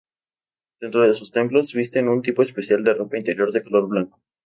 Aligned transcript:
Dentro 0.79 1.01
de 1.01 1.13
sus 1.13 1.31
templos 1.31 1.73
visten 1.73 2.07
un 2.07 2.23
tipo 2.23 2.41
especial 2.41 2.83
de 2.83 2.95
ropa 2.95 3.19
interior 3.19 3.51
de 3.51 3.61
color 3.61 3.87
blanco. 3.87 4.19